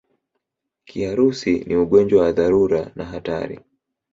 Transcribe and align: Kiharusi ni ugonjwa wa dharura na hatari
Kiharusi 0.85 1.53
ni 1.67 1.75
ugonjwa 1.75 2.21
wa 2.23 2.31
dharura 2.31 2.91
na 2.95 3.05
hatari 3.05 3.59